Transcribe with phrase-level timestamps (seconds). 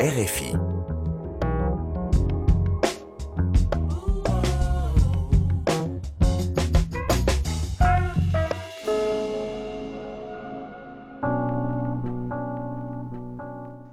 [0.00, 0.56] RFI.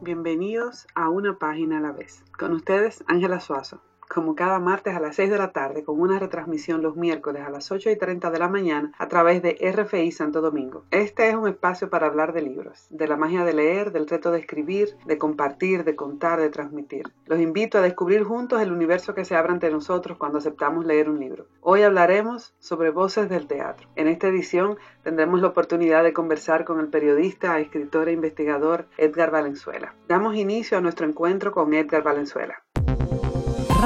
[0.01, 2.23] Bienvenidos a Una Página a la vez.
[2.37, 3.81] Con ustedes, Ángela Suazo
[4.15, 7.49] como cada martes a las 6 de la tarde, con una retransmisión los miércoles a
[7.49, 10.85] las 8 y 30 de la mañana a través de RFI Santo Domingo.
[10.89, 14.31] Este es un espacio para hablar de libros, de la magia de leer, del reto
[14.31, 17.11] de escribir, de compartir, de contar, de transmitir.
[17.25, 21.09] Los invito a descubrir juntos el universo que se abre ante nosotros cuando aceptamos leer
[21.09, 21.47] un libro.
[21.59, 23.89] Hoy hablaremos sobre voces del teatro.
[23.97, 29.29] En esta edición tendremos la oportunidad de conversar con el periodista, escritor e investigador Edgar
[29.29, 29.93] Valenzuela.
[30.07, 32.63] Damos inicio a nuestro encuentro con Edgar Valenzuela.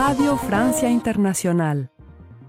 [0.01, 1.91] Radio Francia Internacional.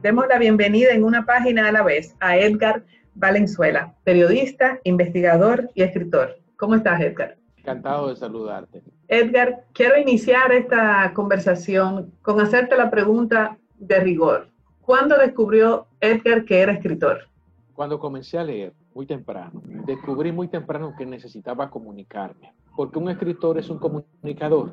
[0.03, 2.85] Demos la bienvenida en una página a la vez a Edgar
[3.17, 6.37] Valenzuela, periodista, investigador y escritor.
[6.57, 7.37] ¿Cómo estás, Edgar?
[7.57, 8.85] Encantado de saludarte.
[9.09, 14.47] Edgar, quiero iniciar esta conversación con hacerte la pregunta de rigor.
[14.81, 17.27] ¿Cuándo descubrió Edgar que era escritor?
[17.75, 19.61] Cuando comencé a leer, muy temprano.
[19.65, 24.71] Descubrí muy temprano que necesitaba comunicarme porque un escritor es un comunicador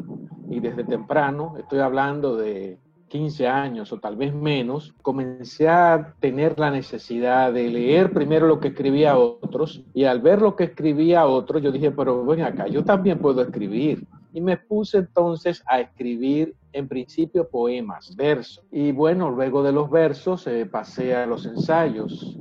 [0.50, 6.60] y desde temprano, estoy hablando de 15 años o tal vez menos, comencé a tener
[6.60, 11.26] la necesidad de leer primero lo que escribía otros y al ver lo que escribía
[11.26, 14.06] otros yo dije, pero ven acá, yo también puedo escribir.
[14.34, 18.64] Y me puse entonces a escribir en principio poemas, versos.
[18.72, 22.38] Y bueno, luego de los versos eh, pasé a los ensayos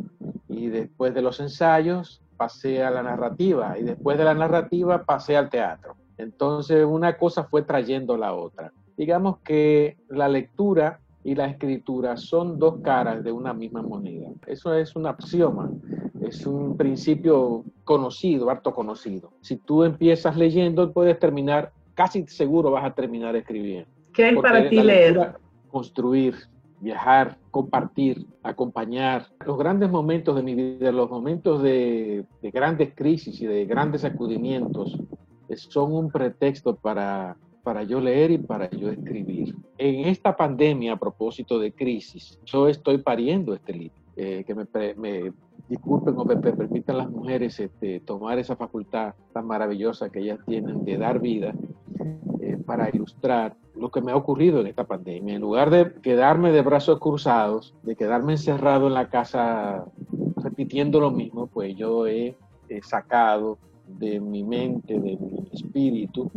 [0.49, 5.37] y después de los ensayos pasé a la narrativa y después de la narrativa pasé
[5.37, 5.97] al teatro.
[6.19, 8.73] Entonces una cosa fue trayendo la otra.
[8.97, 14.29] Digamos que la lectura y la escritura son dos caras de una misma moneda.
[14.47, 15.71] Eso es un axioma,
[16.23, 19.33] es un principio conocido, harto conocido.
[19.41, 23.89] Si tú empiezas leyendo, puedes terminar, casi seguro vas a terminar escribiendo.
[24.13, 25.37] ¿Qué es para ti leer?
[25.69, 26.37] Construir,
[26.81, 29.27] viajar, compartir, acompañar.
[29.45, 34.97] Los grandes momentos de mi vida, los momentos de, grandes crisis y de grandes sacudimientos,
[35.55, 39.55] son un pretexto para, para yo leer y para yo escribir.
[39.79, 43.97] En esta pandemia, a propósito de crisis, yo estoy pariendo este libro.
[44.19, 45.33] Eh, que me, me,
[45.69, 50.85] disculpen o me, permitan las mujeres este, tomar esa facultad tan maravillosa que ellas tienen
[50.85, 51.53] de dar vida
[52.41, 55.35] eh, para ilustrar lo que me ha ocurrido en esta pandemia.
[55.35, 59.85] En lugar de quedarme de brazos cruzados, de quedarme encerrado en la casa
[60.37, 62.37] repitiendo lo mismo, pues yo he,
[62.83, 63.59] sacado
[63.99, 66.31] de mi mente, de mi espíritu,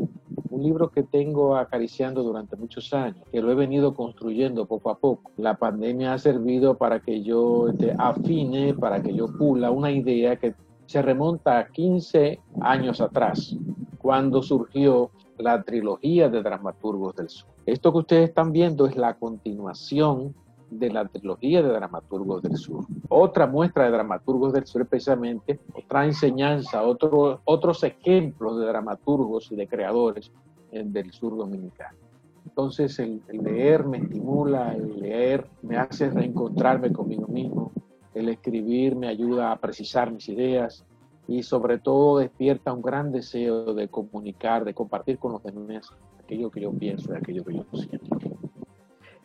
[0.50, 4.97] un libro que tengo acariciando durante muchos años, que lo he venido construyendo poco a
[4.97, 5.31] poco.
[5.38, 10.36] La pandemia ha servido para que yo este, afine, para que yo pula una idea
[10.38, 10.56] que
[10.86, 13.56] se remonta a 15 años atrás,
[14.00, 17.50] cuando surgió la trilogía de dramaturgos del sur.
[17.66, 20.34] Esto que ustedes están viendo es la continuación
[20.69, 22.85] de la trilogía de dramaturgos del sur.
[23.07, 29.56] Otra muestra de dramaturgos del sur precisamente otra enseñanza, otro, otros ejemplos de dramaturgos y
[29.56, 30.31] de creadores
[30.72, 31.97] del sur dominicano.
[32.46, 37.72] Entonces el, el, leer me estimula, el leer me hace reencontrarme conmigo mismo,
[38.13, 40.86] el escribir me ayuda a precisar mis ideas,
[41.30, 46.50] y sobre todo despierta un gran deseo de comunicar, de compartir con los demás aquello
[46.50, 48.18] que yo pienso y aquello que yo siento.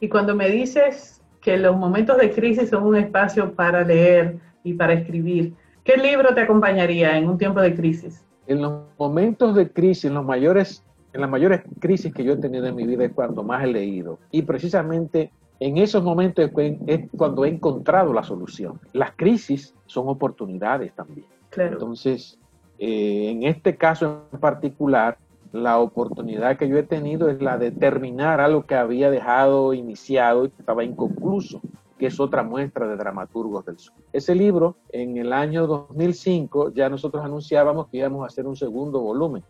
[0.01, 4.73] Y cuando me dices que los momentos de crisis son un espacio para leer y
[4.73, 5.53] para escribir,
[5.85, 8.25] ¿qué libro te acompañaría en un tiempo de crisis?
[8.47, 10.83] En los momentos de crisis, en los mayores
[11.13, 13.69] en las mayores crisis que yo he tenido en mi vida es cuando más he
[13.69, 14.19] leído.
[14.33, 16.51] Y precisamente en esos momentos
[16.87, 18.81] es cuando he encontrado la solución.
[18.93, 21.27] Las crisis son oportunidades también.
[21.57, 22.37] Entonces,
[22.81, 25.17] eh, en este caso en particular,
[25.55, 30.47] la oportunidad que yo he tenido es la de terminar algo que había dejado iniciado
[30.47, 31.61] y que estaba inconcluso,
[31.97, 33.95] que es otra muestra de Dramaturgos del Sur.
[34.13, 39.01] Ese libro, en el año 2005, ya nosotros anunciábamos que íbamos a hacer un segundo
[39.01, 39.45] volumen.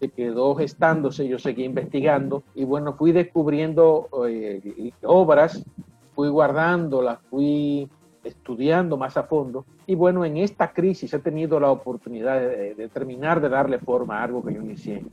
[0.00, 5.62] Se quedó gestándose, yo seguí investigando y bueno, fui descubriendo eh, obras,
[6.14, 7.86] fui guardándolas, fui
[8.24, 9.66] estudiando más a fondo.
[9.86, 14.22] Y bueno, en esta crisis he tenido la oportunidad de, terminar de darle forma a
[14.22, 15.04] algo que yo inicié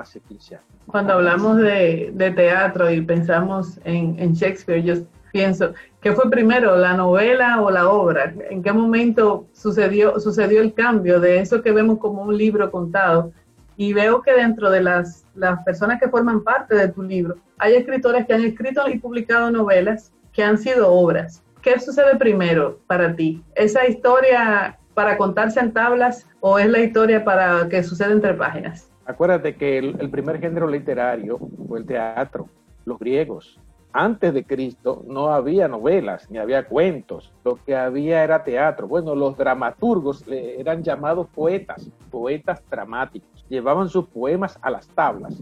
[0.00, 0.68] hace 15 años.
[0.86, 4.94] Cuando hablamos de, de teatro y pensamos en, en, Shakespeare, yo
[5.32, 8.34] pienso, ¿qué fue primero, la novela o la obra?
[8.50, 13.32] ¿En qué momento sucedió, sucedió el cambio de eso que vemos como un libro contado?
[13.76, 17.74] Y veo que dentro de las, las personas que forman parte de tu libro, hay
[17.74, 21.42] escritores que han escrito y publicado novelas que han sido obras.
[21.66, 23.42] ¿qué sucede primero para ti?
[23.56, 28.88] ¿Esa historia para contarse en tablas o es la historia para que suceda entre páginas?
[29.06, 31.38] Acuérdate que el, primer género literario
[31.68, 32.48] fue el teatro,
[32.84, 33.60] los griegos.
[33.92, 38.88] Antes de Cristo no había novelas ni había cuentos, lo que había era teatro.
[38.88, 43.46] Bueno, los dramaturgos eran llamados poetas, poetas dramáticos.
[43.48, 45.40] Llevaban sus poemas a las tablas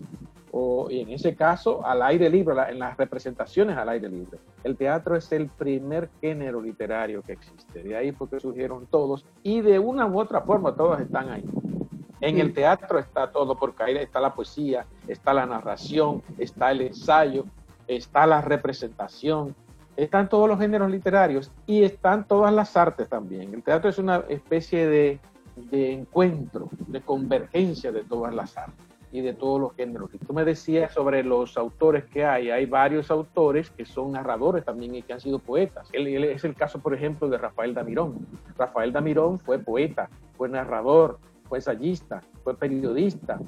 [0.57, 4.39] o en ese caso al aire libre, en las representaciones al aire libre.
[4.63, 9.63] El teatro es el primer género literario que existe, de ahí porque surgieron todos y
[9.63, 11.45] de una u otra forma todos están ahí.
[12.25, 16.81] En el teatro está todo, porque ahí está la poesía, está la narración, está el
[16.81, 17.45] ensayo,
[17.87, 19.55] está la representación,
[19.95, 23.53] están todos los géneros literarios y están todas las artes también.
[23.53, 25.21] El teatro es una especie de,
[25.71, 30.09] de encuentro, de convergencia de todas las artes y de todos los géneros.
[30.15, 32.51] Y tú me decías sobre los autores que hay.
[32.51, 35.91] Hay varios autores que son narradores también y que han sido poetas.
[35.93, 38.27] Él, es el caso, por ejemplo, de Rafael Damirón.
[38.57, 41.19] Rafael Damirón fue poeta, fue narrador,
[41.49, 43.39] fue ensayista, fue periodista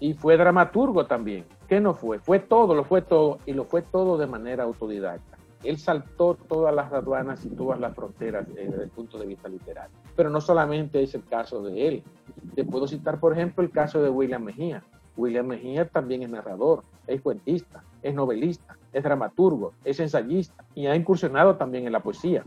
[0.00, 1.44] y fue dramaturgo también.
[1.68, 2.18] ¿Qué no fue?
[2.18, 5.36] Fue todo, lo fue todo y lo fue todo de manera autodidacta.
[5.64, 9.48] Él saltó todas las aduanas y todas las fronteras eh, desde el punto de vista
[9.48, 9.96] literario.
[10.14, 12.02] Pero no solamente es el caso de él.
[12.54, 14.84] Te puedo citar, por ejemplo, el caso de William Mejía.
[15.16, 20.94] William Mejía también es narrador, es cuentista, es novelista, es dramaturgo, es ensayista y ha
[20.94, 22.44] incursionado también en la poesía.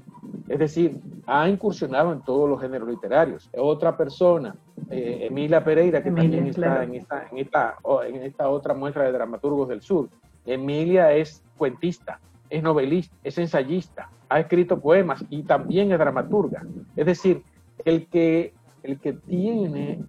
[0.47, 0.99] Es decir,
[1.31, 3.49] ha incursionado en todos los géneros literarios.
[3.55, 4.55] Otra persona,
[4.89, 7.77] eh, Emilia Pereira, que también está en esta, en, esta,
[8.07, 10.09] en esta otra muestra de dramaturgos del sur.
[10.45, 16.65] Emilia es cuentista, es novelista, es ensayista, ha escrito poemas y también es dramaturga.
[16.95, 17.43] Es decir,
[17.85, 19.99] el que, el que tiene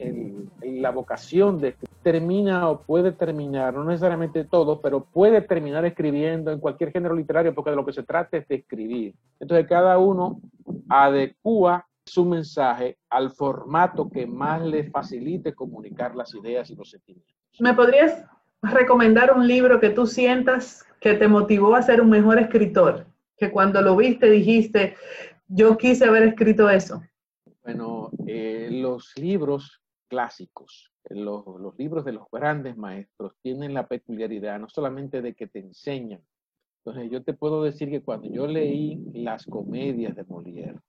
[0.62, 6.60] la vocación de termina o puede terminar, no necesariamente todo, pero puede terminar escribiendo en
[6.60, 9.14] cualquier género literario porque de lo que se trata es de escribir.
[9.38, 10.40] Entonces cada uno
[10.88, 17.36] adecua su mensaje al formato que más le facilite comunicar las ideas y los sentimientos.
[17.58, 18.24] ¿Me podrías
[18.62, 23.06] recomendar un libro que tú sientas que te motivó a ser un mejor escritor?
[23.36, 24.96] Que cuando lo viste dijiste,
[25.48, 27.02] yo quise haber escrito eso.
[27.62, 29.80] Bueno, eh, los libros
[30.10, 31.44] clásicos, los,
[31.78, 36.22] libros de los grandes maestros tienen la peculiaridad no solamente de que te enseñan.
[36.84, 40.80] Entonces yo te puedo decir que cuando yo leí las comedias de Molière,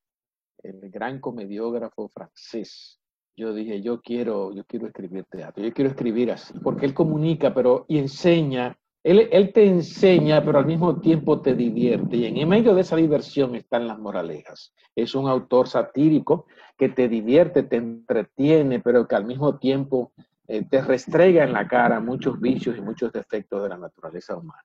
[0.63, 2.99] el gran comediógrafo francés,
[3.37, 7.53] yo dije, yo quiero, yo quiero escribir teatro, yo quiero escribir así, porque él comunica,
[7.53, 12.17] pero y enseña él, te enseña, pero al mismo tiempo te divierte.
[12.17, 14.73] Y en medio de esa diversión están las moralejas.
[14.95, 16.45] Es un autor satírico
[16.77, 20.11] que te divierte, te entretiene, pero que al mismo tiempo
[20.47, 24.63] eh, te restrega en la cara muchos vicios y muchos defectos de la naturaleza humana.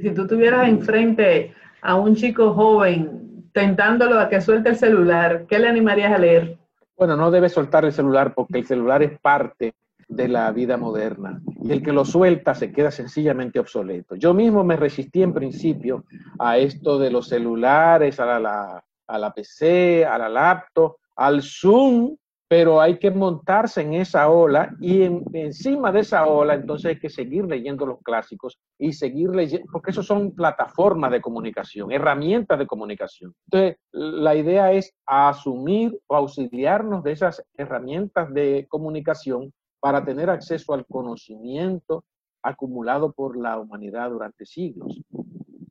[0.00, 5.58] Si tú tuvieras enfrente a un chico joven tentándolo a que suelte el celular, ¿qué
[5.58, 6.58] le animarías a leer?
[6.96, 9.74] Bueno, no debe soltar el celular porque el celular es parte
[10.14, 11.40] de la vida moderna.
[11.62, 14.14] Y el que lo suelta se queda sencillamente obsoleto.
[14.16, 16.04] Yo mismo me resistí en principio
[16.38, 22.16] a esto de los celulares, a la, a la PC, a la laptop, al Zoom,
[22.52, 27.08] pero hay que montarse en esa ola y encima de esa ola entonces hay que
[27.08, 32.66] seguir leyendo los clásicos y seguir leyendo, porque eso son plataformas de comunicación, herramientas de
[32.66, 33.34] comunicación.
[33.46, 39.50] Entonces, la idea es asumir o auxiliarnos de esas herramientas de comunicación
[39.82, 42.04] para tener acceso al conocimiento
[42.40, 45.02] acumulado por la humanidad durante siglos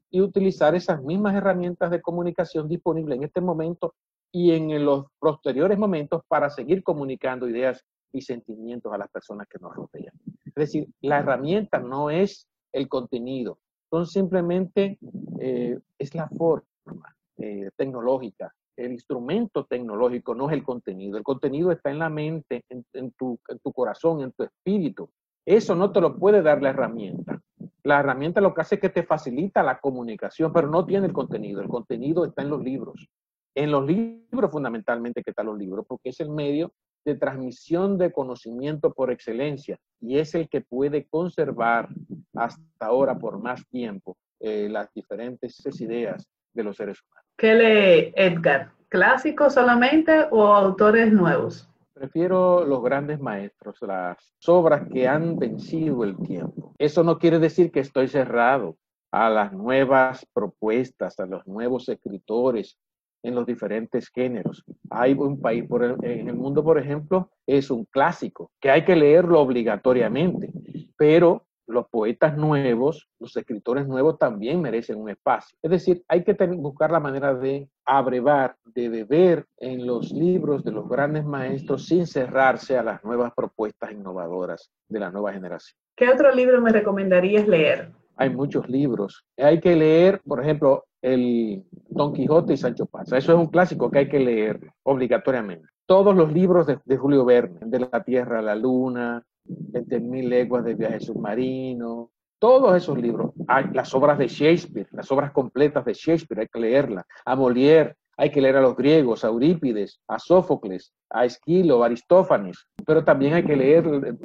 [0.10, 3.96] y utilizar esas mismas herramientas de comunicación disponibles en este momento
[4.30, 9.60] y en los posteriores momentos para seguir comunicando ideas y sentimientos a las personas que
[9.60, 10.13] nos rodean.
[10.46, 15.00] Es decir, la herramienta no es el contenido, son simplemente,
[15.39, 21.18] eh, es la forma eh, tecnológica el instrumento tecnológico no es el contenido.
[21.18, 23.40] El contenido está en la mente, en, tu,
[23.74, 25.10] corazón, en tu espíritu.
[25.46, 27.42] Eso no te lo puede dar la herramienta.
[27.84, 31.13] La herramienta lo que hace es que te facilita la comunicación, pero no tiene el
[31.13, 31.62] contenido.
[31.62, 33.08] El contenido está en los libros.
[33.56, 36.72] En los libros fundamentalmente que están los libros, porque es el medio
[37.04, 41.90] de transmisión de conocimiento por excelencia y es el que puede conservar
[42.36, 47.21] hasta ahora por más tiempo eh, las diferentes ideas de los seres humanos.
[47.38, 48.72] ¿Qué lee Edgar?
[48.90, 51.68] ¿Clásicos solamente o autores nuevos?
[51.94, 56.74] Prefiero los grandes maestros, las obras que han vencido el tiempo.
[56.78, 58.78] Eso no quiere decir que estoy cerrado
[59.12, 62.78] a las nuevas propuestas, a los nuevos escritores
[63.24, 64.64] en los diferentes géneros.
[64.90, 68.96] Hay un país por en el mundo, por ejemplo, es un clásico que hay que
[68.96, 70.52] leerlo obligatoriamente,
[70.98, 75.58] pero los poetas nuevos, los escritores nuevos también merecen un espacio.
[75.62, 80.72] Es decir, hay que buscar la manera de abrevar, de beber en los libros de
[80.72, 85.78] los grandes maestros sin cerrarse a las nuevas propuestas innovadoras de la nueva generación.
[85.96, 87.92] ¿Qué otro libro me recomendarías leer?
[88.18, 89.25] Hay muchos libros.
[89.38, 93.18] Hay que leer, por ejemplo, el Don Quijote y Sancho Panza.
[93.18, 95.68] Eso es un clásico que hay que leer obligatoriamente.
[95.86, 100.64] Todos los libros de, de Julio Verne, de la Tierra a la Luna, 20.000 leguas
[100.64, 105.94] de viaje submarino, todos esos libros, hay las obras de Shakespeare, las obras completas de
[105.94, 110.18] Shakespeare, hay que leerlas, a Molière, hay que leer a los griegos, a Eurípides, a
[110.18, 113.84] Sófocles, a Esquilo, a Aristófanes, pero también hay que leer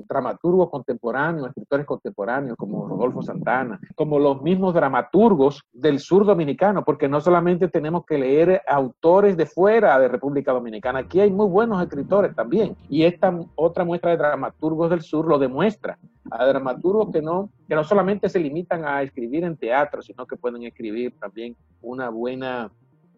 [0.09, 7.09] dramaturgos contemporáneos, escritores contemporáneos como Rodolfo Santana, como los mismos dramaturgos del sur dominicano, porque
[7.09, 11.83] no solamente tenemos que leer autores de fuera de República Dominicana, aquí hay muy buenos
[11.83, 15.99] escritores también, y esta otra muestra de dramaturgos del sur lo demuestra,
[16.31, 20.37] a dramaturgos que no, que no solamente se limitan a escribir en teatro, sino que
[20.37, 22.71] pueden escribir también una buena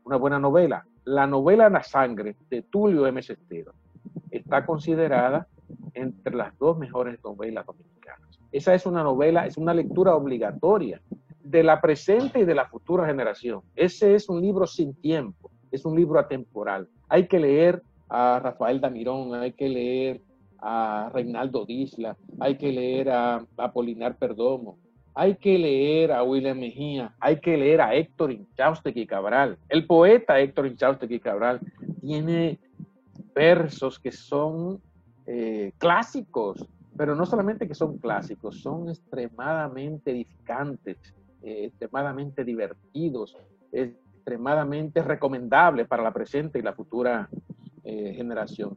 [0.09, 0.87] una buena novela.
[1.05, 3.23] La novela La sangre de Tulio M.
[3.23, 3.73] Cestero
[4.31, 5.47] está considerada
[5.95, 8.39] entre las dos mejores novelas dominicanas.
[8.53, 11.01] Esa es una novela, es una lectura obligatoria
[11.43, 13.63] de la presente y de la futura generación.
[13.75, 16.89] Ese es un libro sin tiempo, es un libro atemporal.
[17.09, 20.21] Hay que leer a Rafael Damirón, hay que leer
[20.59, 24.79] a Reinaldo Disla, hay que leer a Apolinar Perdomo,
[25.19, 29.59] hay que leer a William Mejía, hay que leer a Héctor Inchaustegui Cabral.
[29.69, 31.59] El poeta Héctor Inchaustegui Cabral
[32.01, 32.61] tiene
[33.35, 34.81] versos que son
[35.27, 36.65] eh, clásicos,
[36.97, 40.99] pero no solamente que son clásicos, son extremadamente edificantes,
[41.43, 43.37] eh, extremadamente divertidos,
[43.73, 47.29] extremadamente recomendables para la presente y la futura
[47.83, 48.77] eh, generación.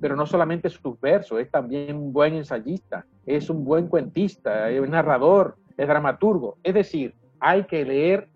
[0.00, 4.80] Pero no solamente sus versos, es también un buen ensayista, es un buen cuentista, es
[4.80, 6.56] un narrador, es dramaturgo.
[6.62, 8.28] Es decir, hay que leer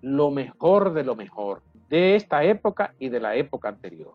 [0.00, 4.12] lo mejor de lo mejor de esta época y de la época anterior.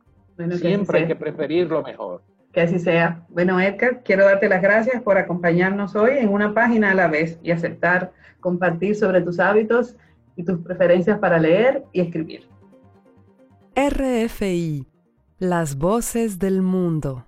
[0.56, 2.24] Siempre hay que preferir lo mejor.
[2.52, 3.24] Que así sea.
[3.30, 7.40] Bueno, Edgar, quiero darte las gracias por acompañarnos hoy en una página a la vez
[7.44, 9.96] y aceptar compartir sobre tus hábitos
[10.36, 12.48] y tus preferencias para leer y escribir.
[13.76, 14.88] RFI,
[15.38, 17.28] las voces del mundo.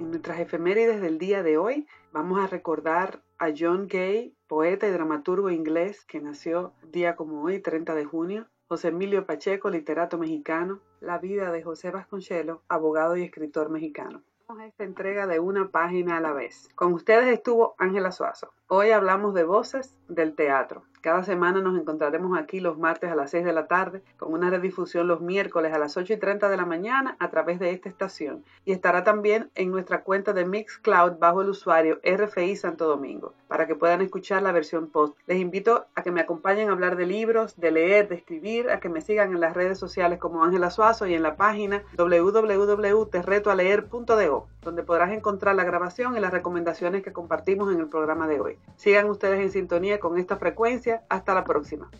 [0.00, 4.92] En nuestras efemérides del día de hoy Vamos a recordar a John Gay, poeta y
[4.92, 8.46] dramaturgo inglés que nació día como hoy, 30 de junio.
[8.68, 10.78] José Emilio Pacheco, literato mexicano.
[11.00, 14.22] La vida de José Vasconcelos, abogado y escritor mexicano.
[14.46, 16.68] Vamos a esta entrega de una página a la vez.
[16.76, 18.52] Con ustedes estuvo Ángela Suazo.
[18.68, 20.84] Hoy hablamos de voces del teatro.
[21.04, 24.48] Cada semana nos encontraremos aquí los martes a las 6 de la tarde con una
[24.48, 27.90] redifusión los miércoles a las 8 y 30 de la mañana a través de esta
[27.90, 33.34] estación y estará también en nuestra cuenta de Mixcloud bajo el usuario RFI Santo Domingo
[33.48, 35.14] para que puedan escuchar la versión post.
[35.26, 38.80] Les invito a que me acompañen a hablar de libros, de leer, de escribir, a
[38.80, 44.48] que me sigan en las redes sociales como Ángela Suazo y en la página www.terretoaleer.do
[44.64, 48.58] donde podrás encontrar la grabación y las recomendaciones que compartimos en el programa de hoy.
[48.76, 50.93] Sigan ustedes en sintonía con esta frecuencia.
[51.08, 51.90] Hasta la próxima.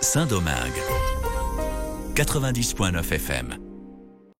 [0.00, 0.82] Saint-Domingue,
[2.14, 3.61] 90.9 FM.